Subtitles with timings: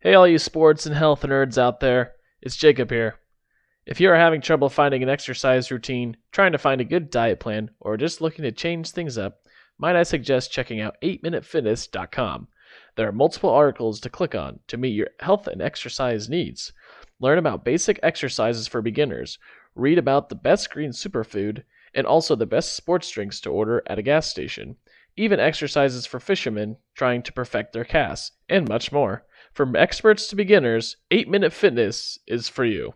[0.00, 3.16] Hey, all you sports and health nerds out there, it's Jacob here.
[3.84, 7.40] If you are having trouble finding an exercise routine, trying to find a good diet
[7.40, 9.40] plan, or just looking to change things up,
[9.76, 12.46] might I suggest checking out 8minutefitness.com.
[12.94, 16.72] There are multiple articles to click on to meet your health and exercise needs.
[17.18, 19.40] Learn about basic exercises for beginners,
[19.74, 23.98] read about the best green superfood, and also the best sports drinks to order at
[23.98, 24.76] a gas station,
[25.16, 29.24] even exercises for fishermen trying to perfect their casts, and much more.
[29.58, 32.94] From experts to beginners, 8 Minute Fitness is for you.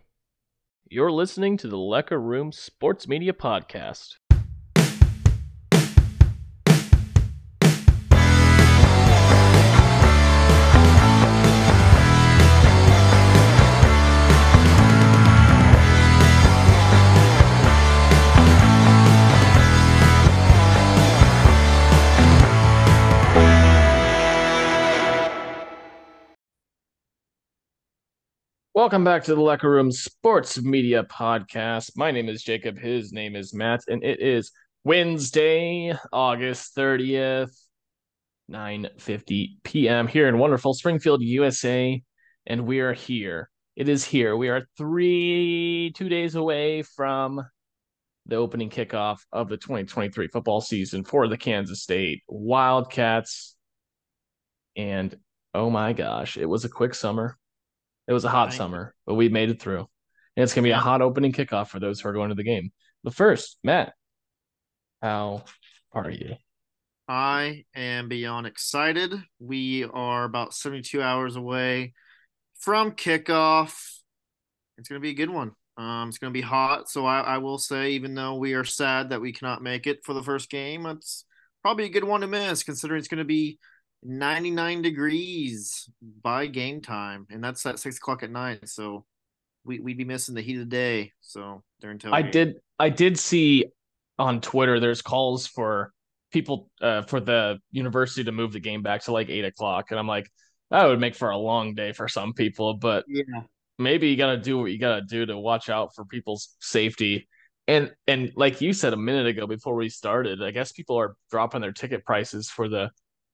[0.89, 4.15] You're listening to the Lecker Room Sports Media Podcast.
[28.75, 31.91] Welcome back to the Lecker Room Sports Media Podcast.
[31.95, 32.75] My name is Jacob.
[32.75, 34.51] His name is Matt, and it is
[34.83, 37.55] Wednesday, August 30th,
[38.51, 40.07] 9:50 p.m.
[40.07, 42.01] here in wonderful Springfield, USA,
[42.47, 43.51] and we are here.
[43.75, 44.35] It is here.
[44.35, 47.45] We are three, two days away from
[48.25, 53.55] the opening kickoff of the 2023 football season for the Kansas State Wildcats.
[54.75, 55.15] And
[55.53, 57.37] oh my gosh, it was a quick summer
[58.07, 59.87] it was a hot summer, but we made it through.
[60.35, 62.35] And it's going to be a hot opening kickoff for those who are going to
[62.35, 62.71] the game.
[63.03, 63.93] But first, Matt,
[65.01, 65.43] how
[65.91, 66.35] are you?
[67.07, 69.13] I am beyond excited.
[69.39, 71.93] We are about 72 hours away
[72.59, 73.75] from kickoff.
[74.77, 75.51] It's going to be a good one.
[75.77, 76.89] Um, it's going to be hot.
[76.89, 80.03] So I, I will say, even though we are sad that we cannot make it
[80.03, 81.25] for the first game, it's
[81.61, 83.59] probably a good one to miss considering it's going to be
[84.03, 85.89] 99 degrees
[86.21, 88.67] by game time, and that's at six o'clock at night.
[88.67, 89.05] So
[89.63, 91.11] we we'd be missing the heat of the day.
[91.21, 93.65] So during I did I did see
[94.19, 95.91] on Twitter there's calls for
[96.31, 99.99] people uh, for the university to move the game back to like eight o'clock, and
[99.99, 100.29] I'm like
[100.69, 103.41] that would make for a long day for some people, but yeah,
[103.77, 107.27] maybe you gotta do what you gotta do to watch out for people's safety.
[107.67, 111.15] And and like you said a minute ago before we started, I guess people are
[111.31, 112.89] dropping their ticket prices for the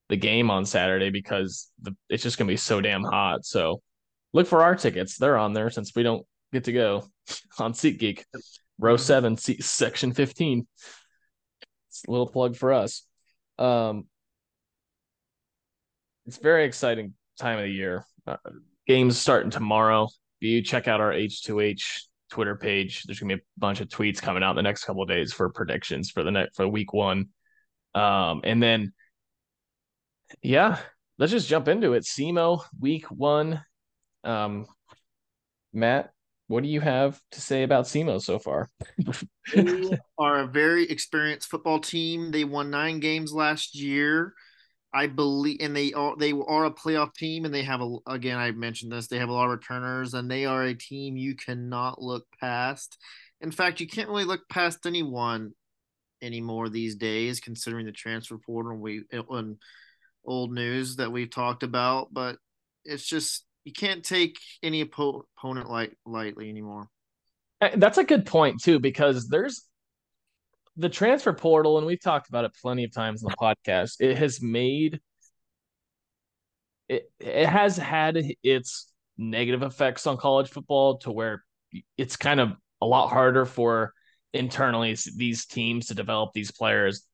[0.09, 3.45] the game on Saturday because the, it's just gonna be so damn hot.
[3.45, 3.81] So
[4.33, 7.05] look for our tickets; they're on there since we don't get to go
[7.59, 8.23] on SeatGeek,
[8.77, 10.67] row seven, seat, section fifteen.
[11.89, 13.03] It's a little plug for us.
[13.57, 14.05] Um,
[16.25, 18.05] it's very exciting time of the year.
[18.27, 18.37] Uh,
[18.87, 20.05] games starting tomorrow.
[20.41, 23.03] If You check out our H2H Twitter page.
[23.03, 25.49] There's gonna be a bunch of tweets coming out in the next couple days for
[25.49, 27.29] predictions for the next for week one.
[27.95, 28.93] Um, and then
[30.41, 30.79] yeah,
[31.17, 32.03] let's just jump into it.
[32.03, 33.63] SEMO week one.
[34.23, 34.65] Um,
[35.73, 36.11] Matt,
[36.47, 38.69] what do you have to say about SEMO so far?
[39.55, 42.31] they are a very experienced football team.
[42.31, 44.33] They won nine games last year.
[44.91, 48.37] I believe, and they are they are a playoff team, and they have a again.
[48.37, 49.07] I mentioned this.
[49.07, 52.97] They have a lot of returners, and they are a team you cannot look past.
[53.41, 55.51] In fact, you can't really look past anyone
[56.21, 58.71] anymore these days, considering the transfer portal.
[58.71, 59.57] And We and
[60.25, 62.37] old news that we've talked about, but
[62.85, 66.87] it's just you can't take any opponent light lightly anymore.
[67.75, 69.65] That's a good point too, because there's
[70.77, 73.97] the transfer portal, and we've talked about it plenty of times in the podcast.
[73.99, 75.01] It has made
[76.87, 81.43] it it has had its negative effects on college football to where
[81.97, 83.93] it's kind of a lot harder for
[84.33, 87.05] internally these teams to develop these players.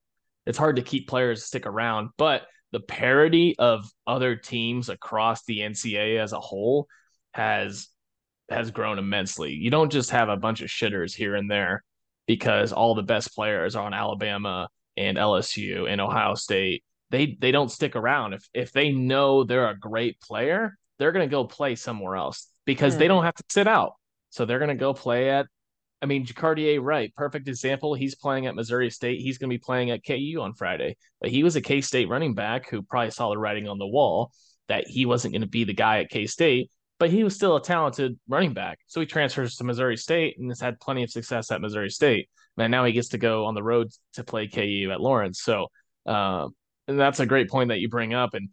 [0.45, 2.43] It's hard to keep players stick around, but
[2.75, 6.89] the parity of other teams across the NCAA as a whole
[7.31, 7.87] has
[8.49, 9.53] has grown immensely.
[9.53, 11.85] You don't just have a bunch of shitters here and there
[12.27, 16.83] because all the best players are on Alabama and LSU and Ohio State.
[17.11, 18.33] They they don't stick around.
[18.33, 22.45] If if they know they're a great player, they're going to go play somewhere else
[22.65, 23.13] because they hmm.
[23.13, 23.93] don't have to sit out.
[24.31, 25.45] So they're going to go play at
[26.05, 27.95] I mean, Jacardia Wright, perfect example.
[27.95, 29.21] He's playing at Missouri State.
[29.21, 30.97] He's going to be playing at KU on Friday.
[31.19, 33.87] But he was a K State running back who probably saw the writing on the
[33.87, 34.31] wall
[34.67, 36.69] that he wasn't going to be the guy at K State,
[36.99, 38.77] but he was still a talented running back.
[38.85, 42.29] So he transfers to Missouri State and has had plenty of success at Missouri State.
[42.55, 45.41] And now he gets to go on the road to play KU at Lawrence.
[45.41, 45.69] So,
[46.05, 46.49] uh,
[46.87, 48.35] and that's a great point that you bring up.
[48.35, 48.49] And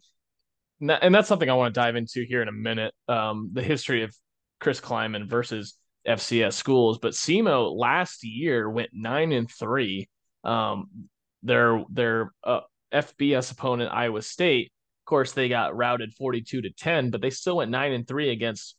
[0.81, 2.95] and that's something I want to dive into here in a minute.
[3.07, 4.15] Um, the history of
[4.59, 5.75] Chris Klieman versus
[6.07, 6.99] FCS schools.
[6.99, 10.09] But SEMO last year went nine and three.
[10.43, 11.07] Um,
[11.43, 12.61] their their uh,
[12.93, 14.71] FBS opponent Iowa State
[15.01, 18.29] Of course, they got routed 42 to 10, but they still went 9 and 3
[18.29, 18.75] against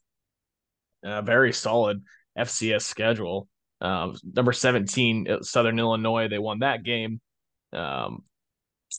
[1.03, 2.03] a very solid
[2.38, 3.49] FCS schedule.
[3.81, 7.20] Um, number 17, Southern Illinois, they won that game.
[7.73, 8.23] Um,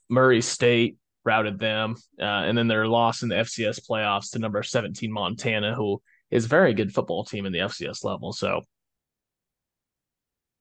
[0.10, 1.96] Murray State routed them.
[2.20, 6.02] Uh, and then their loss in the FCS playoffs to number 17, Montana, who
[6.32, 8.34] is a very good football team in the FCS level.
[8.34, 8.62] So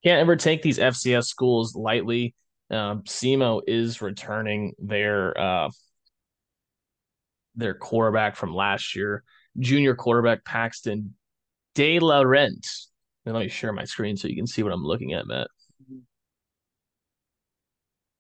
[0.05, 2.34] can't ever take these FCS schools lightly.
[2.70, 5.70] Um, SEMO is returning their uh,
[7.55, 9.22] their quarterback from last year,
[9.58, 11.14] junior quarterback Paxton
[11.75, 12.67] DeLaurent.
[13.26, 15.49] Let me share my screen so you can see what I'm looking at, Matt.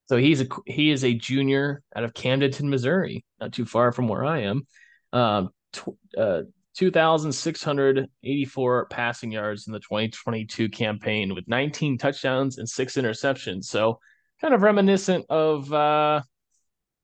[0.06, 4.08] So he's a he is a junior out of Camdenton, Missouri, not too far from
[4.08, 4.66] where I am.
[5.12, 6.42] Um, tw- uh,
[6.76, 13.64] 2,684 passing yards in the 2022 campaign with 19 touchdowns and six interceptions.
[13.64, 13.98] So
[14.40, 16.22] kind of reminiscent of, uh,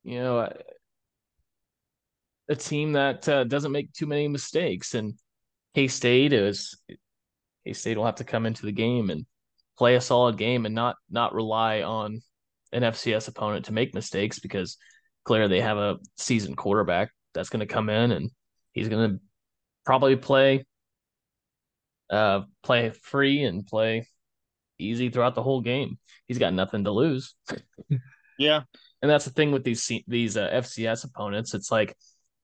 [0.02, 0.52] you know,
[2.48, 4.94] a team that uh, doesn't make too many mistakes.
[4.94, 5.14] And
[5.74, 6.76] K State is
[7.64, 9.24] K State will have to come into the game and
[9.78, 12.20] play a solid game and not not rely on
[12.72, 14.76] an FCS opponent to make mistakes because
[15.24, 18.30] clearly they have a seasoned quarterback that's going to come in and
[18.72, 19.20] he's going to
[19.90, 20.64] probably play
[22.10, 24.06] uh play free and play
[24.78, 25.98] easy throughout the whole game.
[26.28, 27.34] He's got nothing to lose.
[28.38, 28.60] yeah.
[29.02, 31.54] And that's the thing with these these uh, FCS opponents.
[31.54, 31.96] It's like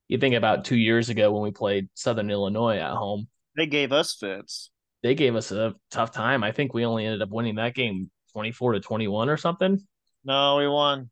[0.08, 3.28] you think about 2 years ago when we played Southern Illinois at home.
[3.56, 4.72] They gave us fits.
[5.04, 6.42] They gave us a tough time.
[6.42, 9.80] I think we only ended up winning that game 24 to 21 or something.
[10.24, 11.10] No, we won.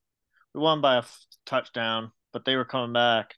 [0.52, 1.04] We won by a
[1.46, 3.36] touchdown, but they were coming back.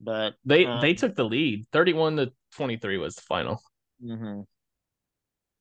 [0.00, 1.66] But they um, they took the lead.
[1.72, 3.60] 31 to 23 was the final.
[4.02, 4.42] Mm-hmm.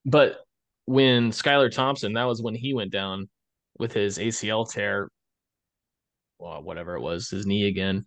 [0.06, 0.38] But
[0.86, 3.30] when Skylar Thompson, that was when he went down
[3.78, 5.10] with his ACL tear,
[6.40, 8.06] well, whatever it was, his knee again.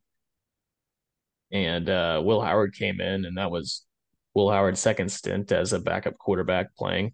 [1.52, 3.84] And uh, Will Howard came in, and that was
[4.34, 7.12] Will Howard's second stint as a backup quarterback playing.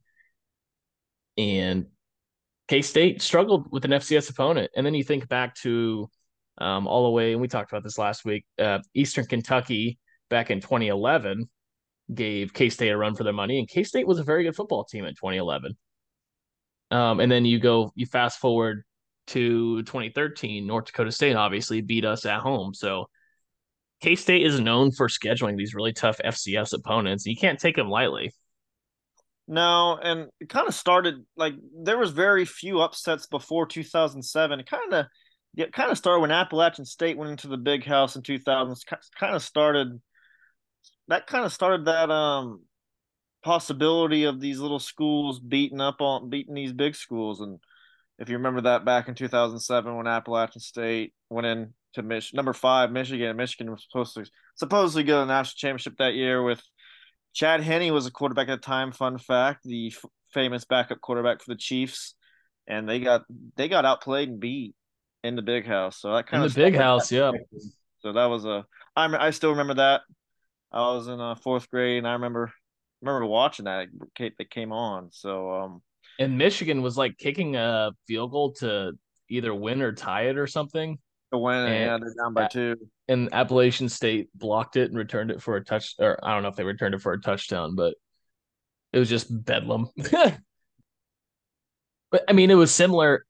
[1.36, 1.86] And
[2.68, 6.08] K State struggled with an FCS opponent, and then you think back to
[6.60, 8.44] um, all the way, and we talked about this last week.
[8.58, 11.48] Uh, Eastern Kentucky back in 2011
[12.14, 14.56] gave K State a run for their money, and K State was a very good
[14.56, 15.76] football team in 2011.
[16.90, 18.82] Um, and then you go, you fast forward
[19.28, 22.72] to 2013, North Dakota State obviously beat us at home.
[22.74, 23.08] So
[24.00, 27.26] K State is known for scheduling these really tough FCS opponents.
[27.26, 28.32] You can't take them lightly.
[29.46, 34.60] No, and it kind of started like there was very few upsets before 2007.
[34.60, 35.06] It kind of
[35.58, 38.76] it kind of started when Appalachian State went into the Big House in 2000.
[39.18, 40.00] Kind of started
[41.08, 42.62] that kind of started that um
[43.42, 47.40] possibility of these little schools beating up on beating these big schools.
[47.40, 47.58] And
[48.18, 52.52] if you remember that back in 2007 when Appalachian State went in to Mich- number
[52.52, 56.62] five Michigan, Michigan was supposed to supposedly get a national championship that year with
[57.34, 58.92] Chad Henne was a quarterback at the time.
[58.92, 62.14] Fun fact: the f- famous backup quarterback for the Chiefs,
[62.66, 63.22] and they got
[63.56, 64.74] they got outplayed and beat
[65.28, 66.00] in the big house.
[66.00, 67.32] So that kind in of the big house, yeah.
[68.00, 68.64] So that was a
[68.96, 70.02] I I still remember that.
[70.72, 72.52] I was in uh, fourth grade, and I remember
[73.00, 73.88] remember watching that
[74.18, 75.10] that came on.
[75.12, 75.82] So um,
[76.18, 78.92] and Michigan was like kicking a field goal to
[79.30, 80.98] either win or tie it or something.
[81.32, 82.76] To win, and, yeah, they're down by two
[83.08, 85.94] and Appalachian State blocked it and returned it for a touch.
[85.98, 87.94] Or I don't know if they returned it for a touchdown, but
[88.92, 89.88] it was just bedlam.
[92.10, 93.24] but I mean, it was similar,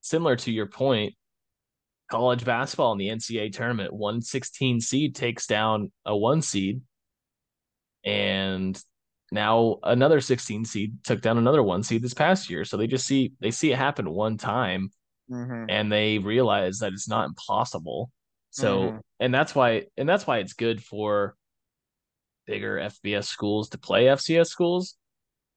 [0.00, 1.14] similar to your point.
[2.10, 6.82] College basketball in the NCAA tournament, one 16 seed takes down a one seed,
[8.04, 8.80] and
[9.32, 12.64] now another 16 seed took down another one seed this past year.
[12.64, 14.90] So they just see they see it happen one time,
[15.30, 15.66] mm-hmm.
[15.68, 18.10] and they realize that it's not impossible
[18.50, 18.98] so, mm-hmm.
[19.20, 21.36] and that's why, and that's why it's good for
[22.46, 24.96] bigger FBS schools to play FCS schools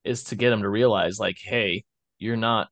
[0.04, 1.86] is to get them to realize, like, hey,
[2.20, 2.70] you're not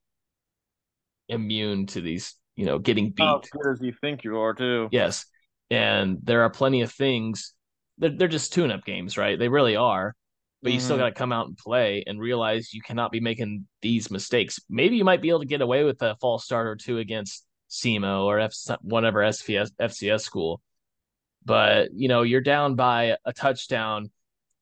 [1.28, 3.24] immune to these, you know, getting beat.
[3.24, 4.90] As good as you think you are, too.
[4.92, 5.26] Yes.
[5.70, 7.54] And there are plenty of things.
[7.98, 9.38] They're, they're just tune up games, right?
[9.38, 10.16] They really are.
[10.62, 10.74] But mm-hmm.
[10.76, 11.04] you still mm-hmm.
[11.04, 14.60] got to come out and play and realize you cannot be making these mistakes.
[14.70, 17.46] Maybe you might be able to get away with a false start or two against
[17.70, 20.62] SEMO or F, whatever SFS, FCS school.
[21.44, 24.12] But, you know, you're down by a touchdown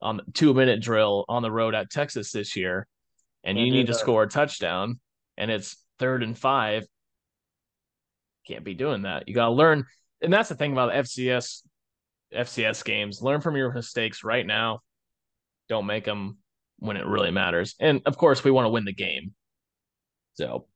[0.02, 2.88] on the two minute drill on the road at Texas this year,
[3.44, 5.00] and you need to score a touchdown,
[5.38, 6.86] and it's third and five.
[8.50, 9.28] Can't be doing that.
[9.28, 9.86] You got to learn.
[10.22, 11.62] And that's the thing about FCS
[12.34, 13.22] FCS games.
[13.22, 14.82] Learn from your mistakes right now.
[15.70, 16.38] Don't make them
[16.80, 17.76] when it really matters.
[17.80, 19.34] And of course, we want to win the game.
[20.34, 20.68] So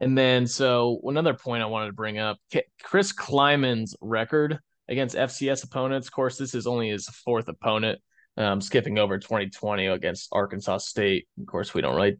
[0.00, 2.38] And then, so another point I wanted to bring up
[2.82, 6.08] Chris Klieman's record against FCS opponents.
[6.08, 8.00] Of course, this is only his fourth opponent,
[8.36, 11.26] um, skipping over 2020 against Arkansas State.
[11.40, 12.18] Of course, we don't really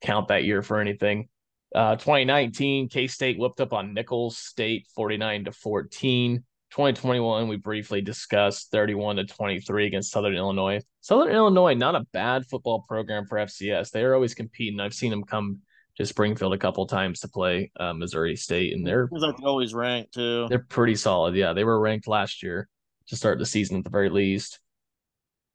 [0.00, 1.28] count that year for anything.
[1.74, 6.44] Uh, 2019, K State whooped up on Nicholls State 49 to 14.
[6.70, 10.80] 2021, we briefly discussed 31 to 23 against Southern Illinois.
[11.00, 13.90] Southern Illinois, not a bad football program for FCS.
[13.90, 14.78] They are always competing.
[14.78, 15.60] I've seen them come
[15.96, 20.14] to Springfield a couple times to play uh, Missouri State, and they're like always ranked
[20.14, 20.46] too.
[20.48, 21.34] They're pretty solid.
[21.34, 22.68] Yeah, they were ranked last year
[23.08, 24.60] to start the season at the very least.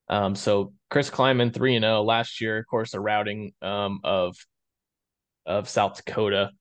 [0.10, 2.04] Um, so Chris Klieman three and zero oh.
[2.04, 2.58] last year.
[2.58, 4.36] Of course, a routing um of
[5.46, 6.52] of South Dakota,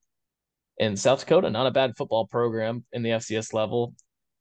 [0.81, 3.95] and South Dakota not a bad football program in the FCS level.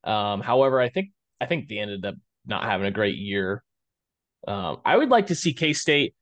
[0.04, 3.64] Um, however, I think I think they ended up not having a great year.
[4.48, 6.16] Um, I would like to see K State.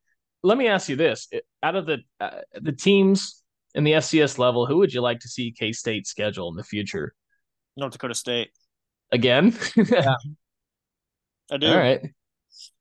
[0.43, 1.29] Let me ask you this:
[1.63, 3.43] out of the uh, the teams
[3.75, 6.63] in the FCS level, who would you like to see K State schedule in the
[6.63, 7.13] future?
[7.77, 8.49] North Dakota State
[9.11, 9.55] again.
[9.75, 10.15] yeah,
[11.51, 11.67] I do.
[11.67, 12.01] All right.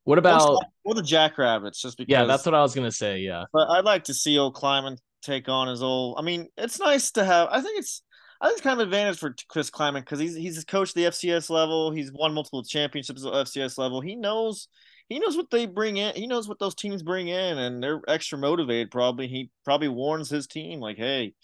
[0.04, 1.82] What about or the Jackrabbits?
[1.82, 2.10] Just because.
[2.10, 3.18] Yeah, that's what I was gonna say.
[3.18, 6.16] Yeah, but I'd like to see old Klieman take on his old.
[6.18, 7.48] I mean, it's nice to have.
[7.50, 8.02] I think it's
[8.40, 11.50] I think it's kind of advantage for Chris Klieman because he's he's coached the FCS
[11.50, 11.90] level.
[11.90, 14.00] He's won multiple championships at FCS level.
[14.00, 14.68] He knows
[15.08, 16.14] he knows what they bring in.
[16.14, 18.90] He knows what those teams bring in, and they're extra motivated.
[18.90, 21.34] Probably he probably warns his team like, "Hey,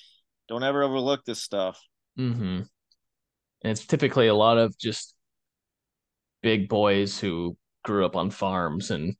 [0.49, 1.81] don't ever overlook this stuff."
[2.19, 2.62] Mm-hmm.
[3.62, 5.14] And it's typically a lot of just
[6.43, 9.16] big boys who grew up on farms and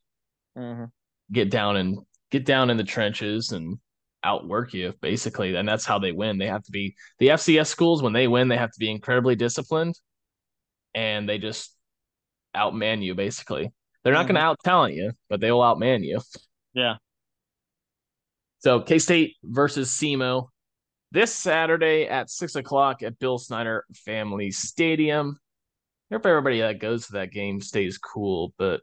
[0.57, 0.85] mm-hmm.
[1.33, 1.99] get down and
[2.31, 3.79] get down in the trenches and
[4.25, 8.02] outwork you basically and that's how they win they have to be the fcs schools
[8.02, 9.95] when they win they have to be incredibly disciplined
[10.95, 11.76] and they just
[12.57, 13.71] outman you basically
[14.02, 14.35] they're not mm-hmm.
[14.35, 16.21] going to out talent you but they will outman you
[16.73, 16.95] yeah
[18.59, 20.49] so k-state versus SEMO
[21.12, 25.38] this saturday at six o'clock at bill snyder family stadium
[26.11, 28.81] I hope everybody that goes to that game stays cool but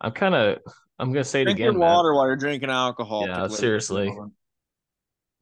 [0.00, 0.58] i'm kind of
[0.98, 1.78] I'm gonna say Drink it again.
[1.78, 3.26] Water while you're drinking alcohol.
[3.26, 4.16] Yeah, seriously.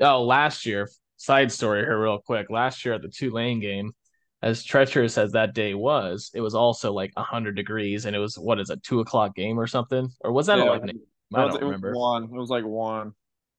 [0.05, 2.51] Oh, last year, side story here, real quick.
[2.51, 3.93] Last year at the Tulane game,
[4.43, 8.39] as treacherous as that day was, it was also like 100 degrees, and it was
[8.39, 10.11] what is a two o'clock game or something?
[10.21, 11.01] Or was that yeah, 11?
[11.35, 11.95] I don't it remember.
[11.95, 12.25] one.
[12.25, 13.13] It was like one.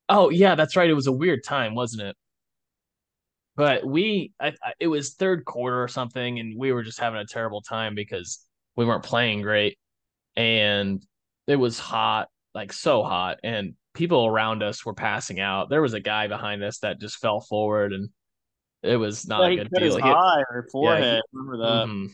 [0.07, 0.89] Oh yeah, that's right.
[0.89, 2.15] It was a weird time, wasn't it?
[3.55, 7.19] But we, I, I, it was third quarter or something, and we were just having
[7.19, 9.79] a terrible time because we weren't playing great,
[10.35, 11.03] and
[11.47, 15.69] it was hot, like so hot, and people around us were passing out.
[15.69, 18.09] There was a guy behind us that just fell forward, and
[18.81, 19.95] it was not yeah, a good deal.
[19.95, 21.03] His he, eye or forehead.
[21.03, 21.85] Yeah, he, remember that?
[21.87, 22.13] Mm-hmm.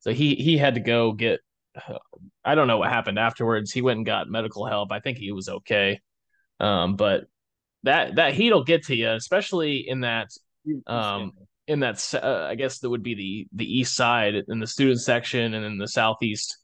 [0.00, 1.40] So he he had to go get.
[2.44, 3.72] I don't know what happened afterwards.
[3.72, 4.90] He went and got medical help.
[4.90, 6.00] I think he was okay.
[6.60, 7.24] Um, but
[7.82, 10.28] that that heat'll get to you, especially in that
[10.86, 11.32] um
[11.66, 15.00] in that uh, I guess that would be the the east side in the student
[15.00, 16.58] section and in the southeast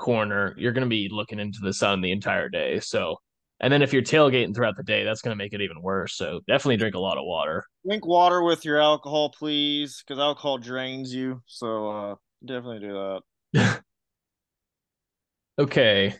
[0.00, 2.80] corner, you're going to be looking into the sun the entire day.
[2.80, 3.16] So,
[3.60, 6.16] and then if you're tailgating throughout the day, that's going to make it even worse.
[6.16, 7.64] So, definitely drink a lot of water.
[7.86, 11.42] Drink water with your alcohol, please, because alcohol drains you.
[11.46, 12.14] So, uh,
[12.44, 13.20] definitely do
[13.52, 13.82] that.
[15.58, 16.14] okay.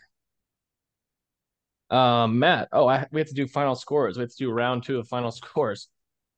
[1.90, 2.68] Um, Matt.
[2.72, 4.16] Oh, I, we have to do final scores.
[4.16, 5.88] We have to do round two of final scores.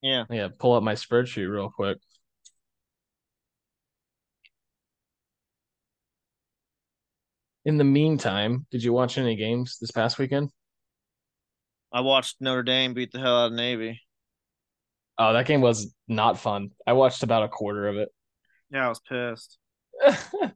[0.00, 0.24] Yeah.
[0.30, 0.48] Yeah.
[0.58, 1.98] Pull up my spreadsheet real quick.
[7.64, 10.50] In the meantime, did you watch any games this past weekend?
[11.92, 14.00] I watched Notre Dame beat the hell out of Navy.
[15.18, 16.70] Oh, that game was not fun.
[16.86, 18.08] I watched about a quarter of it.
[18.70, 19.58] Yeah, I was pissed.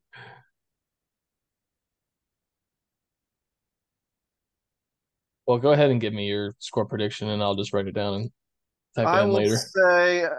[5.47, 8.15] well, go ahead and give me your score prediction, and I'll just write it down
[8.15, 8.31] and
[8.97, 9.57] type I it in later.
[9.57, 10.31] Say, uh,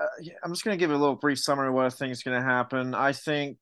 [0.43, 2.41] I'm just going to give a little brief summary of what I think is going
[2.41, 2.95] to happen.
[2.95, 3.57] I think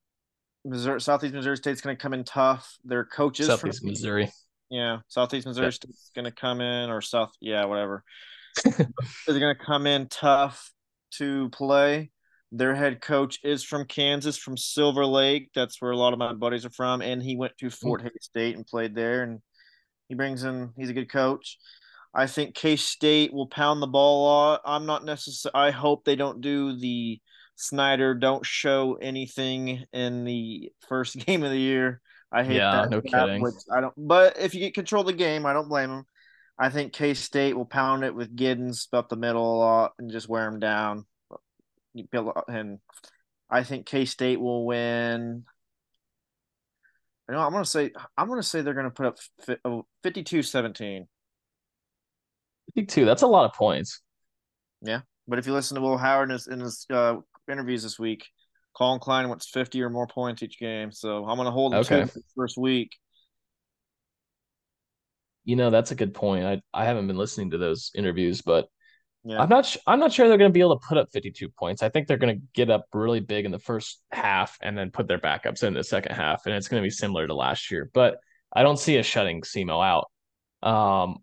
[0.66, 2.76] Missouri, Southeast Missouri State's going to come in tough.
[2.84, 4.30] Their coaches Southeast from, Missouri.
[4.70, 5.70] Yeah, Southeast Missouri yeah.
[5.70, 8.02] State's going to come in, or South, yeah, whatever.
[8.64, 10.72] They're going to come in tough
[11.12, 12.10] to play.
[12.52, 15.50] Their head coach is from Kansas, from Silver Lake.
[15.54, 18.04] That's where a lot of my buddies are from, and he went to Fort mm.
[18.04, 19.22] Hays State and played there.
[19.22, 19.40] And
[20.08, 20.70] he brings in.
[20.76, 21.58] He's a good coach.
[22.14, 24.60] I think K State will pound the ball a lot.
[24.64, 25.68] I'm not necessarily.
[25.68, 27.20] I hope they don't do the
[27.56, 32.00] Snyder don't show anything in the first game of the year.
[32.30, 32.90] I hate yeah, that.
[32.90, 33.40] no kidding.
[33.40, 33.94] Which I don't.
[33.96, 36.04] But if you get control of the game, I don't blame him.
[36.58, 40.10] I think K State will pound it with Giddens up the middle a lot and
[40.10, 41.06] just wear him down.
[42.48, 42.78] And
[43.48, 45.44] I think K State will win.
[47.28, 49.16] You know, I'm gonna say I'm gonna say they're gonna put up
[50.04, 51.06] 52-17.
[52.74, 53.04] 52.
[53.04, 54.00] That's a lot of points.
[54.82, 57.16] Yeah, but if you listen to Will Howard in his, in his uh,
[57.48, 58.26] interviews this week,
[58.76, 60.92] Collin Klein wants 50 or more points each game.
[60.92, 62.04] So I'm going to hold him Okay.
[62.04, 62.90] to the first week.
[65.44, 66.44] You know, that's a good point.
[66.44, 68.66] I I haven't been listening to those interviews, but
[69.24, 69.40] Yeah.
[69.40, 71.48] I'm not sh- I'm not sure they're going to be able to put up 52
[71.50, 71.82] points.
[71.82, 74.90] I think they're going to get up really big in the first half and then
[74.90, 77.70] put their backups in the second half, and it's going to be similar to last
[77.70, 77.90] year.
[77.94, 78.18] But
[78.52, 80.68] I don't see us shutting SEMO out.
[80.68, 81.18] Um,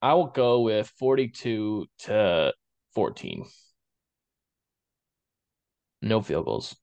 [0.00, 2.52] I will go with 42 to
[2.94, 3.44] 14.
[6.02, 6.76] No field goals.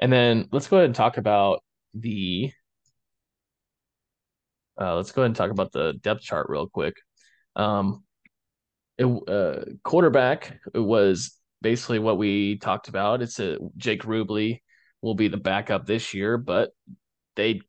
[0.00, 1.62] And then let's go ahead and talk about
[1.94, 2.52] the
[4.80, 6.94] uh, let's go ahead and talk about the depth chart real quick.
[7.56, 8.04] Um,
[8.96, 13.22] it, uh, quarterback was basically what we talked about.
[13.22, 14.62] It's a Jake Rubley
[15.02, 16.70] will be the backup this year, but
[17.36, 17.60] they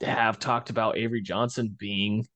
[0.00, 2.26] have talked about Avery Johnson being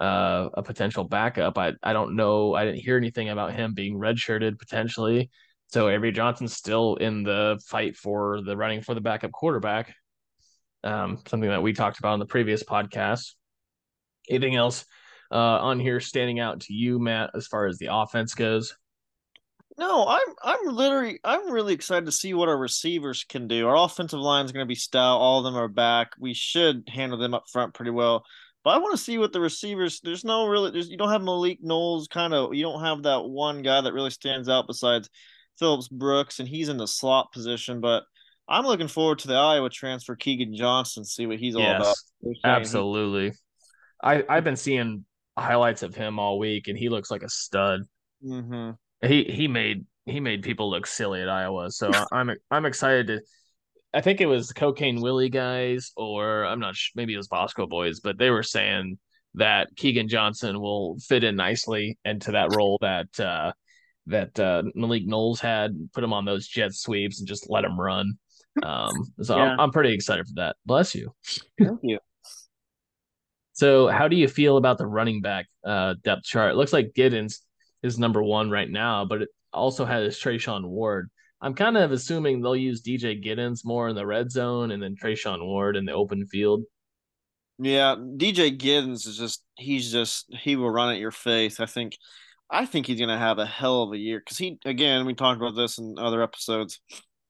[0.00, 1.58] uh, a potential backup.
[1.58, 2.54] I I don't know.
[2.54, 5.30] I didn't hear anything about him being redshirted potentially.
[5.72, 9.94] So Avery Johnson's still in the fight for the running for the backup quarterback.
[10.82, 13.34] Um, something that we talked about in the previous podcast.
[14.28, 14.84] Anything else
[15.30, 18.74] uh, on here standing out to you, Matt, as far as the offense goes?
[19.78, 23.68] No, I'm I'm literally I'm really excited to see what our receivers can do.
[23.68, 25.18] Our offensive line is going to be stout.
[25.18, 26.12] All of them are back.
[26.18, 28.24] We should handle them up front pretty well.
[28.64, 30.00] But I want to see what the receivers.
[30.02, 30.70] There's no really.
[30.72, 32.08] There's you don't have Malik Knowles.
[32.08, 35.08] Kind of you don't have that one guy that really stands out besides
[35.60, 37.80] Phillips Brooks, and he's in the slot position.
[37.80, 38.02] But
[38.48, 41.04] I'm looking forward to the Iowa transfer Keagan Johnson.
[41.04, 41.86] See what he's all about.
[41.86, 43.32] Yes, saying he- absolutely.
[44.02, 45.04] I I've been seeing
[45.38, 47.82] highlights of him all week, and he looks like a stud.
[48.24, 48.76] Mhm.
[49.06, 53.20] He he made he made people look silly at Iowa, so I'm I'm excited to.
[53.92, 57.28] I think it was the Cocaine Willie guys, or I'm not sure, maybe it was
[57.28, 58.98] Bosco Boys, but they were saying
[59.34, 63.52] that Keagan Johnson will fit in nicely into that role that uh,
[64.10, 65.76] that uh, Malik Knowles had.
[65.92, 68.14] Put him on those jet sweeps and just let him run.
[68.62, 69.52] Um, so Yeah.
[69.52, 70.56] I'm, I'm pretty excited for that.
[70.66, 71.14] Bless you.
[71.58, 71.98] Thank you.
[73.52, 76.52] So, how do you feel about the running back uh, depth chart?
[76.52, 77.40] It looks like Giddens
[77.82, 81.10] is number one right now, but it also has Treshaun Ward.
[81.42, 84.94] I'm kind of assuming they'll use DJ Giddens more in the red zone and then
[84.94, 86.62] Treshaun Ward in the open field.
[87.58, 91.60] Yeah, DJ Giddens is just he's just he will run at your face.
[91.60, 91.96] I think
[92.50, 95.40] I think he's gonna have a hell of a year because he again we talked
[95.40, 96.80] about this in other episodes.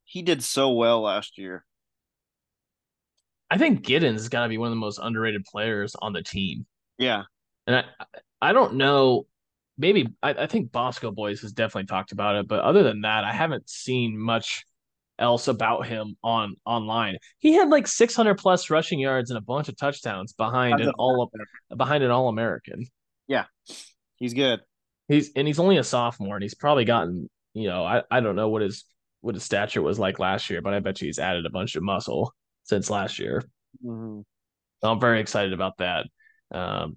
[0.05, 1.65] He did so well last year.
[3.51, 6.23] I think Giddens is going to be one of the most underrated players on the
[6.23, 6.67] team.
[6.99, 7.25] Yeah,
[7.67, 7.85] And I,
[8.41, 9.27] I don't know.
[9.77, 13.25] Maybe I, I think Bosco Boys has definitely talked about it, but other than that,
[13.25, 14.65] I haven't seen much
[15.19, 17.19] else about him on online.
[17.39, 21.31] He had like 600 plus rushing yards and a bunch of touchdowns behind an all
[21.75, 22.87] behind an All American.
[23.27, 23.47] Yeah,
[24.17, 24.61] he's good.
[25.11, 28.37] He's and he's only a sophomore, and he's probably gotten you know I, I don't
[28.37, 28.85] know what his
[29.21, 31.75] what his stature was like last year, but I bet you he's added a bunch
[31.77, 32.33] of muscle
[32.65, 33.45] since last year.
[33.85, 34.25] Mhm.
[34.83, 36.07] So I'm very excited about that.
[36.53, 36.97] Um,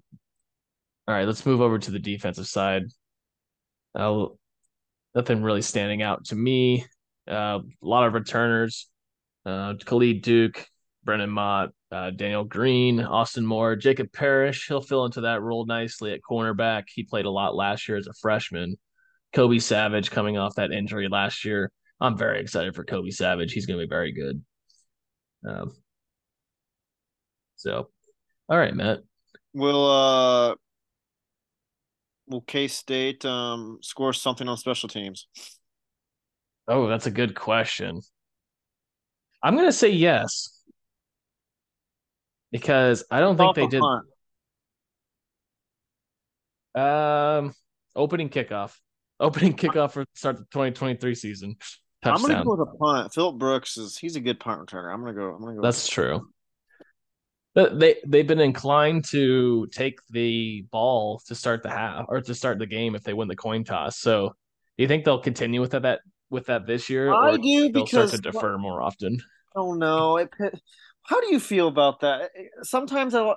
[1.06, 2.84] all right, let's move over to the defensive side.
[3.94, 4.26] Uh,
[5.14, 6.86] nothing really standing out to me.
[7.28, 8.88] Uh, a lot of returners.
[9.44, 10.66] Uh, Khalid Duke,
[11.04, 14.66] Brennan Mott, uh, Daniel Green, Austin Moore, Jacob Parrish.
[14.66, 16.84] He'll fill into that role nicely at cornerback.
[16.92, 18.76] He played a lot last year as a freshman.
[19.32, 21.70] Kobe Savage coming off that injury last year.
[22.00, 23.52] I'm very excited for Kobe Savage.
[23.52, 24.42] He's going to be very good.
[25.48, 25.72] Um,
[27.54, 27.88] so,
[28.48, 29.00] all right, Matt.
[29.52, 30.54] Will uh
[32.26, 35.28] will K State um score something on special teams?
[36.66, 38.00] Oh, that's a good question.
[39.42, 40.53] I'm gonna say yes.
[42.54, 44.06] Because I don't think they did punt.
[46.76, 47.54] um
[47.96, 48.76] opening kickoff.
[49.18, 51.56] Opening kickoff for start the 2023 season.
[52.04, 53.12] I'm gonna go with a punt.
[53.12, 54.94] Phillip Brooks is he's a good punt returner.
[54.94, 55.34] I'm gonna go.
[55.34, 55.62] I'm gonna go.
[55.62, 56.28] That's true.
[57.56, 62.34] But they they've been inclined to take the ball to start the half or to
[62.36, 63.98] start the game if they win the coin toss.
[63.98, 67.72] So do you think they'll continue with that with that this year I or do
[67.72, 69.20] they'll start to because defer more often?
[69.56, 70.18] Oh no!
[70.18, 70.30] It,
[71.04, 72.30] how do you feel about that?
[72.62, 73.34] Sometimes I,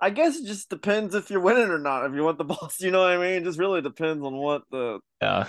[0.00, 2.06] I guess it just depends if you're winning or not.
[2.06, 3.42] If you want the ball, you know what I mean.
[3.42, 5.00] It just really depends on what the.
[5.22, 5.48] Yeah.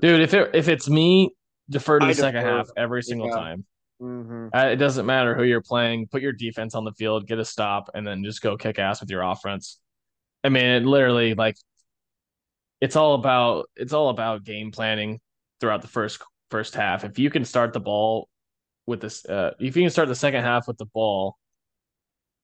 [0.00, 1.30] Dude, if it if it's me,
[1.68, 2.56] defer to I the second defer.
[2.58, 3.34] half every single Yeah.
[3.34, 3.64] time.
[4.00, 4.48] Mm-hmm.
[4.54, 6.06] Uh, it doesn't matter who you're playing.
[6.06, 9.00] Put your defense on the field, get a stop, and then just go kick ass
[9.00, 9.78] with your offense.
[10.42, 11.56] I mean, it literally like
[12.80, 15.20] it's all about it's all about game planning
[15.60, 17.04] throughout the first first half.
[17.04, 18.29] If you can start the ball
[18.90, 21.38] with this, uh, if you can start the second half with the ball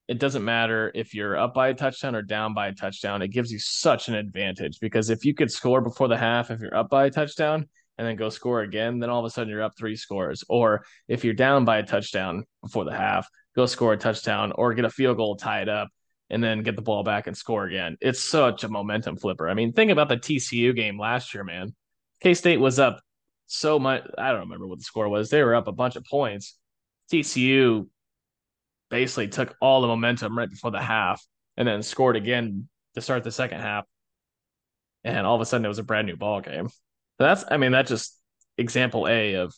[0.09, 3.22] it doesn't matter if you're up by a touchdown or down by a touchdown.
[3.22, 6.61] It gives you such an advantage because if you could score before the half, if
[6.61, 9.50] you're up by a touchdown and then go score again, then all of a sudden
[9.50, 10.44] you're up three scores.
[10.48, 14.74] Or if you're down by a touchdown before the half, go score a touchdown or
[14.74, 15.88] get a field goal, tie it up,
[16.30, 17.96] and then get the ball back and score again.
[18.00, 19.48] It's such a momentum flipper.
[19.48, 21.74] I mean, think about the TCU game last year, man.
[22.20, 23.00] K State was up
[23.46, 24.02] so much.
[24.18, 25.30] I don't remember what the score was.
[25.30, 26.56] They were up a bunch of points.
[27.12, 27.88] TCU
[28.90, 31.24] basically took all the momentum right before the half
[31.56, 33.85] and then scored again to start the second half.
[35.04, 36.68] And all of a sudden it was a brand new ball game.
[36.68, 38.18] So that's I mean, that's just
[38.59, 39.54] example A of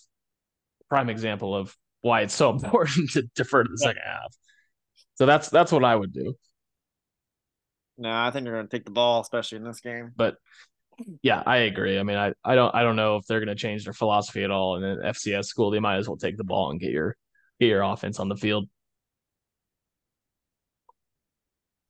[0.89, 4.35] prime example of why it's so important to defer to the second half.
[5.15, 6.35] So that's that's what I would do.
[7.97, 10.13] No, I think they're going to take the ball, especially in this game.
[10.15, 10.37] But
[11.23, 11.99] yeah, I agree.
[11.99, 14.45] I mean, I, I don't I don't know if they're going to change their philosophy
[14.45, 15.71] at all in an FCS school.
[15.71, 17.17] They might as well take the ball and get your
[17.61, 18.69] get your offense on the field.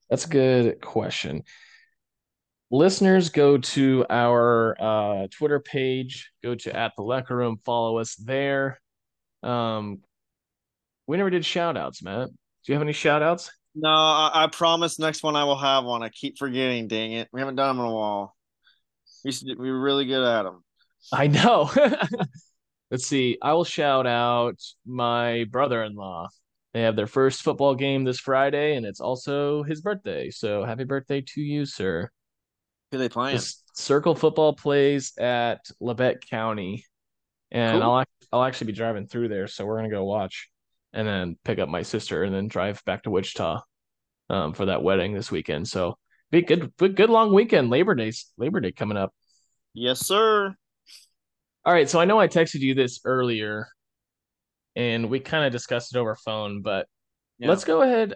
[0.09, 1.43] That's a good question.
[2.71, 8.15] Listeners, go to our uh, Twitter page, go to at the Lecker Room, follow us
[8.15, 8.79] there.
[9.41, 9.99] Um,
[11.07, 12.29] we never did shout outs, Matt.
[12.29, 12.35] Do
[12.71, 13.49] you have any shout outs?
[13.73, 16.03] No, I, I, promise next one I will have one.
[16.03, 17.29] I keep forgetting, dang it.
[17.31, 18.35] We haven't done them in a while.
[19.23, 20.63] We, we were really good at them.
[21.11, 21.71] I know.
[22.91, 23.37] Let's see.
[23.41, 26.29] I will shout out my brother in law.
[26.73, 30.29] They have their first football game this Friday, and it's also his birthday.
[30.29, 32.09] So happy birthday to you, sir.
[32.91, 33.37] Who they playing?
[33.37, 36.85] This Circle Football plays at Labette County,
[37.51, 37.91] and cool.
[37.91, 40.49] I'll I'll actually be driving through there, so we're gonna go watch,
[40.93, 43.61] and then pick up my sister, and then drive back to Wichita,
[44.29, 45.67] um, for that wedding this weekend.
[45.67, 45.97] So
[46.31, 47.69] be good, good, good long weekend.
[47.69, 49.13] Labor Day's Labor Day coming up.
[49.73, 50.55] Yes, sir.
[51.65, 53.67] All right, so I know I texted you this earlier
[54.75, 56.87] and we kind of discussed it over phone, but
[57.37, 57.49] yeah.
[57.49, 58.15] let's go ahead.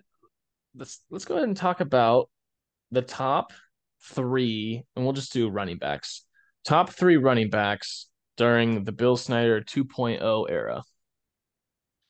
[0.76, 2.30] Let's let's go ahead and talk about
[2.92, 3.54] the top
[4.02, 6.26] three, and we'll just do running backs.
[6.66, 10.84] Top three running backs during the Bill Snyder 2.0 era.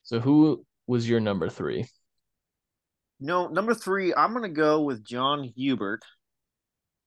[0.03, 1.87] So who was your number three?
[3.23, 6.01] No, number three, I'm gonna go with John Hubert.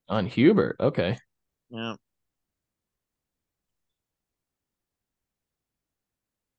[0.08, 1.18] On Hubert, okay.
[1.68, 1.96] Yeah.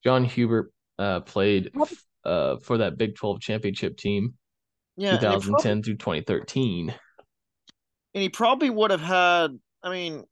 [0.03, 1.71] John Hubert uh, played
[2.23, 4.35] uh, for that Big 12 championship team,
[4.95, 6.93] yeah, 2010 probably, through 2013.
[8.13, 10.23] And he probably would have had, I mean,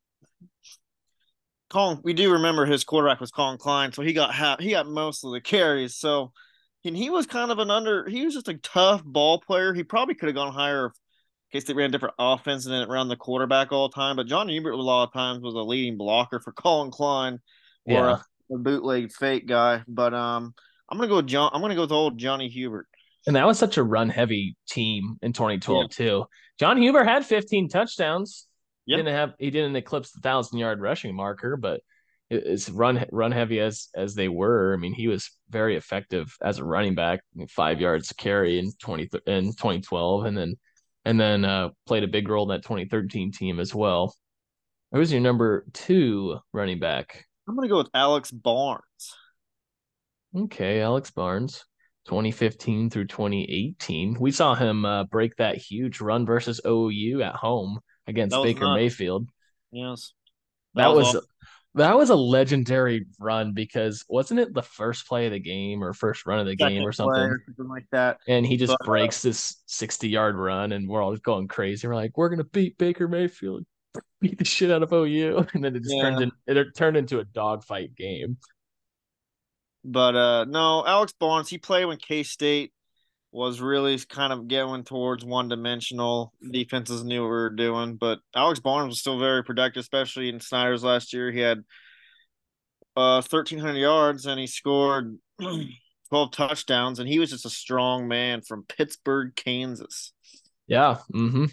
[1.71, 4.85] Colin, we do remember his quarterback was Collin Klein, so he got half, he got
[4.85, 5.95] most of the carries.
[5.95, 6.31] So,
[6.85, 9.73] and he was kind of an under, he was just a tough ball player.
[9.73, 10.91] He probably could have gone higher in
[11.51, 14.15] case they ran different offense and then around the quarterback all the time.
[14.15, 17.39] But John Hubert, a lot of times, was a leading blocker for Collin Klein
[17.85, 18.17] or yeah
[18.51, 19.83] a bootleg fake guy.
[19.87, 20.53] But um,
[20.89, 21.51] I'm gonna go with John.
[21.53, 22.87] I'm gonna go with old Johnny Hubert.
[23.27, 25.87] And that was such a run heavy team in 2012 yeah.
[25.89, 26.25] too.
[26.59, 28.47] John Hubert had 15 touchdowns.
[28.85, 28.97] Yep.
[28.97, 31.81] Didn't have he didn't eclipse the thousand yard rushing marker, but
[32.29, 34.73] it's run run heavy as as they were.
[34.73, 39.09] I mean, he was very effective as a running back, five yards carry in 20
[39.27, 40.55] in 2012, and then
[41.05, 44.15] and then uh, played a big role in that 2013 team as well.
[44.91, 47.25] Who's your number two running back?
[47.47, 48.81] I'm gonna go with Alex Barnes.
[50.35, 51.63] Okay, Alex Barnes,
[52.07, 54.17] 2015 through 2018.
[54.19, 58.77] We saw him uh, break that huge run versus OU at home against Baker nuts.
[58.77, 59.29] Mayfield.
[59.71, 60.13] Yes,
[60.73, 61.27] that, that was, was
[61.75, 65.93] that was a legendary run because wasn't it the first play of the game or
[65.93, 67.21] first run of the Second game or something?
[67.21, 68.17] or something like that?
[68.27, 71.87] And he just but, uh, breaks this 60 yard run, and we're all going crazy.
[71.87, 73.65] We're like, we're gonna beat Baker Mayfield
[74.21, 76.03] beat the shit out of OU, and then it just yeah.
[76.03, 78.37] turned in, it turned into a dogfight game.
[79.83, 82.71] But uh no, Alex Barnes, he played when K State
[83.35, 86.31] was really kind of going towards one dimensional.
[86.51, 90.39] Defenses knew what we were doing, but Alex Barnes was still very productive, especially in
[90.39, 91.31] Snyder's last year.
[91.31, 91.59] He had
[92.95, 95.17] uh 1300 yards and he scored
[96.09, 100.13] 12 touchdowns and he was just a strong man from Pittsburgh, Kansas.
[100.65, 100.99] Yeah.
[101.13, 101.45] Mm-hmm.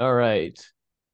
[0.00, 0.58] All right.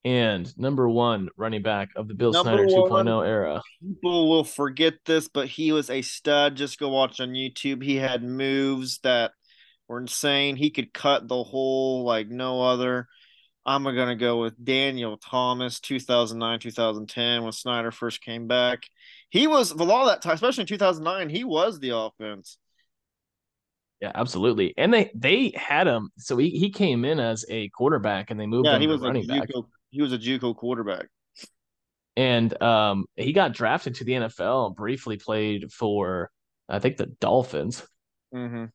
[0.04, 3.60] And number one running back of the Bill number Snyder 2.0 era.
[3.82, 6.54] People will forget this, but he was a stud.
[6.54, 7.82] Just go watch on YouTube.
[7.82, 9.32] He had moves that
[9.88, 10.56] were insane.
[10.56, 13.08] He could cut the hole like no other.
[13.66, 18.84] I'm going to go with Daniel Thomas, 2009, 2010, when Snyder first came back.
[19.28, 22.56] He was, with all that time, especially in 2009, he was the offense.
[24.00, 24.74] Yeah, absolutely.
[24.78, 26.10] And they they had him.
[26.18, 29.00] So he, he came in as a quarterback and they moved yeah, him he was
[29.00, 29.48] running back.
[29.90, 31.06] He was a JUCO quarterback.
[32.16, 34.74] And um, he got drafted to the NFL.
[34.74, 36.30] Briefly played for
[36.68, 37.86] I think the Dolphins.
[38.34, 38.66] Mm-hmm.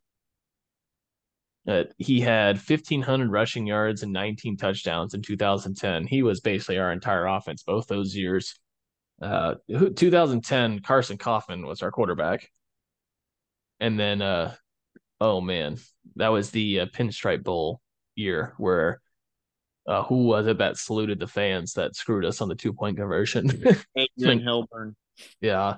[1.65, 6.07] Uh, he had 1,500 rushing yards and 19 touchdowns in 2010.
[6.07, 8.59] He was basically our entire offense both those years.
[9.21, 12.49] Uh, 2010, Carson Coffman was our quarterback.
[13.79, 14.55] And then, uh,
[15.21, 15.77] oh man,
[16.17, 17.79] that was the uh, Pinstripe Bowl
[18.15, 19.01] year where
[19.87, 22.97] uh, who was it that saluted the fans that screwed us on the two point
[22.97, 23.47] conversion?
[23.97, 24.95] Adrian Hilburn.
[25.41, 25.75] Yeah.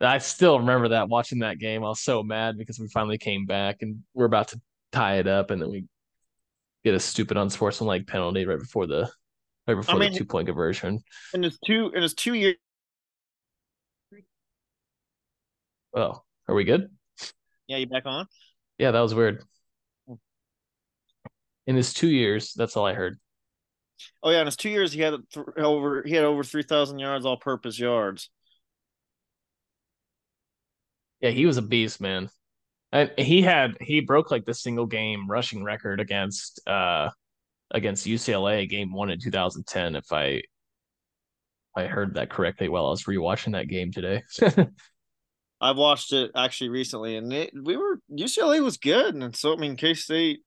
[0.00, 1.82] I still remember that watching that game.
[1.82, 4.60] I was so mad because we finally came back and we're about to
[4.92, 5.86] tie it up, and then we
[6.84, 9.10] get a stupid unsportsmanlike penalty right before the
[9.66, 11.00] right before I mean, the two point conversion.
[11.32, 12.56] And it's two and it's two years.
[15.94, 16.90] Oh, are we good?
[17.66, 18.26] Yeah, you back on?
[18.78, 19.42] Yeah, that was weird.
[21.66, 23.18] In his two years, that's all I heard.
[24.22, 26.98] Oh yeah, in his two years, he had th- over he had over three thousand
[26.98, 28.30] yards, all purpose yards.
[31.20, 32.28] Yeah, he was a beast, man.
[32.92, 37.10] And he had he broke like the single game rushing record against uh
[37.70, 40.42] against UCLA game one in 2010 if I
[41.76, 44.22] I heard that correctly while I was rewatching that game today.
[45.60, 49.56] I've watched it actually recently and it, we were UCLA was good and so I
[49.56, 50.40] mean K State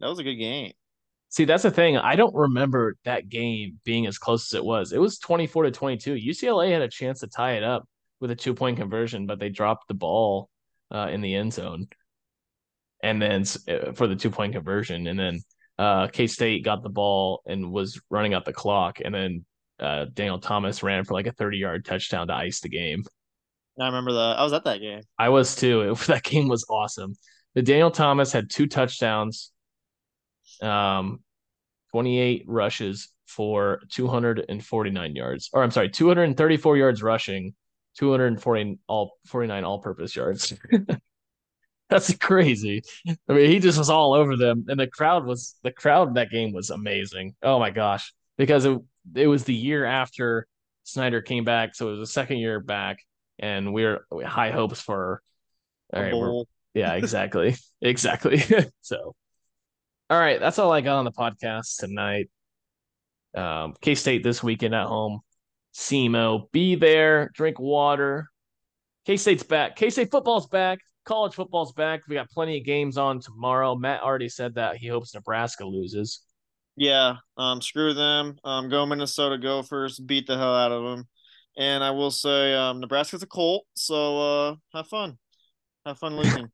[0.00, 0.72] that was a good game.
[1.30, 1.96] See, that's the thing.
[1.96, 4.92] I don't remember that game being as close as it was.
[4.92, 6.14] It was 24 to 22.
[6.14, 7.86] UCLA had a chance to tie it up
[8.20, 10.48] with a two point conversion, but they dropped the ball
[10.90, 11.88] uh, in the end zone,
[13.02, 15.40] and then uh, for the two point conversion, and then
[15.78, 19.44] uh, K State got the ball and was running out the clock, and then
[19.78, 23.04] uh, Daniel Thomas ran for like a thirty yard touchdown to ice the game.
[23.78, 24.38] I remember that.
[24.38, 25.02] I was at that game.
[25.18, 25.92] I was too.
[25.92, 27.14] It, that game was awesome.
[27.54, 29.52] The Daniel Thomas had two touchdowns,
[30.62, 31.20] um,
[31.90, 36.24] twenty eight rushes for two hundred and forty nine yards, or I'm sorry, two hundred
[36.24, 37.54] and thirty four yards rushing
[37.98, 40.54] 240 all 49 all purpose yards.
[41.90, 42.82] That's crazy.
[43.28, 46.14] I mean, he just was all over them, and the crowd was the crowd in
[46.14, 47.34] that game was amazing.
[47.42, 48.78] Oh my gosh, because it
[49.14, 50.46] it was the year after
[50.84, 52.98] Snyder came back, so it was the second year back,
[53.38, 55.22] and we are high hopes for.
[55.94, 58.42] All right, yeah, exactly, exactly.
[58.82, 59.14] so,
[60.10, 62.30] all right, that's all I got on the podcast tonight.
[63.36, 65.20] Um, K State this weekend at home.
[65.74, 66.50] SEMO.
[66.50, 68.28] Be there, drink water.
[69.06, 69.76] K State's back.
[69.76, 70.78] K State football's back.
[71.04, 72.02] College football's back.
[72.08, 73.74] We got plenty of games on tomorrow.
[73.74, 76.20] Matt already said that he hopes Nebraska loses.
[76.76, 78.38] Yeah, um, screw them.
[78.44, 81.08] Um, go Minnesota Gophers, beat the hell out of them.
[81.56, 85.18] And I will say, um, Nebraska's a Colt, so uh, have fun,
[85.84, 86.48] have fun losing.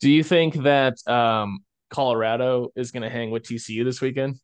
[0.00, 1.60] Do you think that um,
[1.96, 4.34] Colorado is going to hang with TCU this weekend?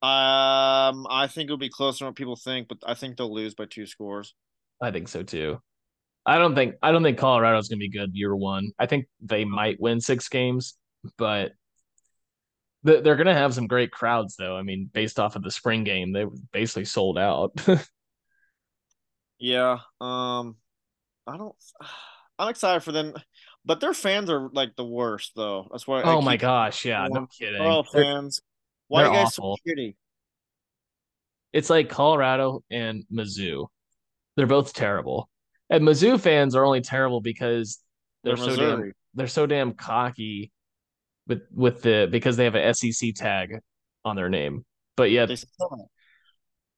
[0.00, 3.54] Um, I think it'll be closer than what people think, but I think they'll lose
[3.54, 4.34] by two scores.
[4.80, 5.60] I think so too.
[6.24, 8.70] I don't think I don't think Colorado's gonna be good year one.
[8.78, 10.78] I think they might win six games,
[11.18, 11.52] but
[12.84, 14.56] they're gonna have some great crowds though.
[14.56, 17.52] I mean, based off of the spring game, they basically sold out.
[19.38, 19.80] yeah.
[20.00, 20.56] Um,
[21.26, 21.54] I don't.
[22.38, 23.14] I'm excited for them,
[23.68, 25.68] but their fans are like the worst though.
[25.70, 26.00] That's why.
[26.02, 26.86] Oh my gosh!
[26.86, 27.60] Yeah, no kidding.
[27.60, 28.40] All fans.
[28.88, 29.58] Why are you guys awful.
[29.58, 29.94] so shitty?
[31.52, 33.66] It's like Colorado and Mizzou.
[34.36, 35.28] They're both terrible.
[35.68, 37.78] And Mizzou fans are only terrible because
[38.24, 40.50] they're, they're so damn they're so damn cocky
[41.26, 43.58] with with the because they have an SEC tag
[44.02, 44.64] on their name.
[44.96, 45.30] But yet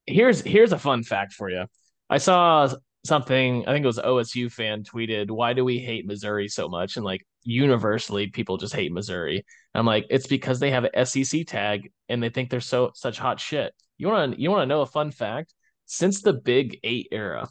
[0.05, 1.67] here's here's a fun fact for you.
[2.09, 2.69] I saw
[3.03, 6.97] something, I think it was OSU fan tweeted, why do we hate Missouri so much?
[6.97, 9.45] And like universally people just hate Missouri.
[9.73, 13.17] I'm like, it's because they have an SEC tag and they think they're so such
[13.17, 13.73] hot shit.
[13.97, 15.53] You want to you want to know a fun fact?
[15.85, 17.49] Since the Big 8 era.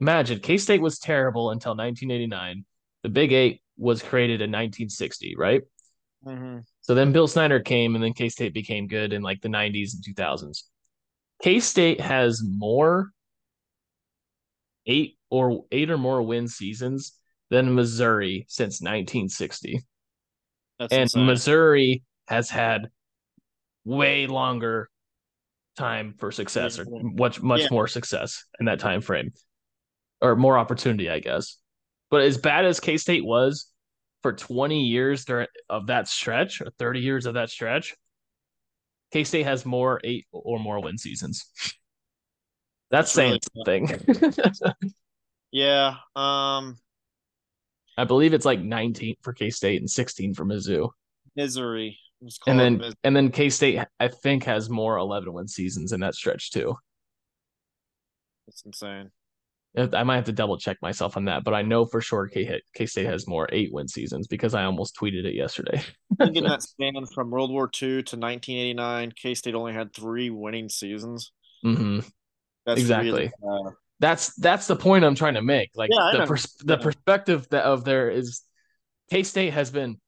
[0.00, 2.64] Imagine K-State was terrible until 1989.
[3.04, 5.62] The Big 8 was created in 1960, right?
[6.26, 6.58] Mm-hmm.
[6.80, 10.16] So then Bill Snyder came and then K-State became good in like the 90s and
[10.16, 10.64] 2000s.
[11.42, 13.10] K-State has more
[14.86, 17.18] eight or eight or more win seasons
[17.50, 19.82] than Missouri since 1960.
[20.78, 21.26] That's and insane.
[21.26, 22.88] Missouri has had
[23.84, 24.88] way longer
[25.76, 27.68] time for success or much much yeah.
[27.70, 29.32] more success in that time frame
[30.20, 31.58] or more opportunity i guess
[32.10, 33.66] but as bad as k-state was
[34.22, 37.94] for 20 years during of that stretch or 30 years of that stretch
[39.12, 41.44] k-state has more eight or more win seasons
[42.94, 44.72] that's, That's saying really something
[45.52, 46.76] yeah um
[47.96, 50.90] I believe it's like 19 for K State and 16 for Mizzou.
[51.36, 51.98] Missouri.
[52.46, 56.14] And then and then K State I think has more 11 win seasons in that
[56.14, 56.74] stretch too.
[58.48, 59.10] It's insane.
[59.76, 62.62] I might have to double check myself on that, but I know for sure K
[62.86, 65.82] State has more eight win seasons because I almost tweeted it yesterday.
[66.20, 69.92] I think in that span from World War II to 1989, K State only had
[69.92, 71.32] three winning seasons.
[71.62, 72.00] hmm
[72.66, 73.32] That's Exactly.
[73.42, 75.70] really, uh, That's that's the point I'm trying to make.
[75.74, 78.42] Like Yeah, the pers- the perspective that of there is
[79.10, 80.00] K State has been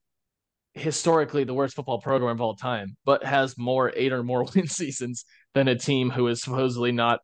[0.74, 4.68] historically the worst football program of all time, but has more eight or more win
[4.68, 7.20] seasons than a team who is supposedly not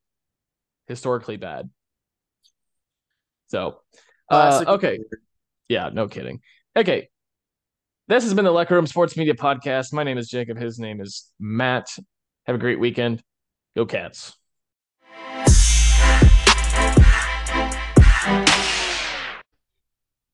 [0.86, 1.68] historically bad.
[3.48, 3.80] So,
[4.30, 5.00] uh, okay,
[5.68, 6.40] yeah, no kidding.
[6.74, 7.10] Okay,
[8.08, 9.92] this has been the Lecker Room Sports Media Podcast.
[9.92, 10.58] My name is Jacob.
[10.58, 11.88] His name is Matt.
[12.46, 13.22] Have a great weekend.
[13.76, 14.34] Go Cats.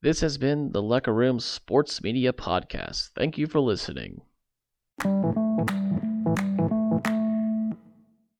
[0.00, 3.10] This has been the Lecker Room Sports Media Podcast.
[3.16, 4.20] Thank you for listening.